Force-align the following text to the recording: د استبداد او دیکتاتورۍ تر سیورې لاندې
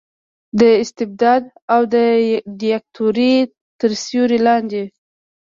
د 0.59 0.61
استبداد 0.83 1.43
او 1.73 1.81
دیکتاتورۍ 2.61 3.35
تر 3.79 3.91
سیورې 4.03 4.39
لاندې 4.47 4.83